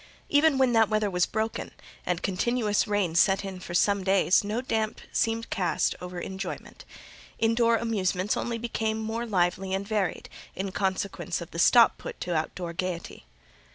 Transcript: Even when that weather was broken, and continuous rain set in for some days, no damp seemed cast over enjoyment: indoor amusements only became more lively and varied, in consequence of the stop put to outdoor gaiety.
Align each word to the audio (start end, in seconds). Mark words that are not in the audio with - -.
Even 0.29 0.57
when 0.57 0.73
that 0.73 0.89
weather 0.89 1.11
was 1.11 1.27
broken, 1.27 1.69
and 2.07 2.23
continuous 2.23 2.87
rain 2.87 3.13
set 3.13 3.45
in 3.45 3.59
for 3.59 3.75
some 3.75 4.03
days, 4.03 4.43
no 4.43 4.59
damp 4.59 4.99
seemed 5.11 5.51
cast 5.51 5.93
over 6.01 6.19
enjoyment: 6.19 6.85
indoor 7.37 7.77
amusements 7.77 8.35
only 8.35 8.57
became 8.57 8.97
more 8.97 9.27
lively 9.27 9.75
and 9.75 9.87
varied, 9.87 10.27
in 10.55 10.71
consequence 10.71 11.39
of 11.39 11.51
the 11.51 11.59
stop 11.59 11.99
put 11.99 12.19
to 12.19 12.33
outdoor 12.35 12.73
gaiety. 12.73 13.27